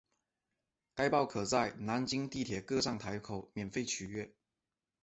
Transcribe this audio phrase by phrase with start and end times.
[0.95, 4.33] 该报可在南京地铁各站台口免费取阅。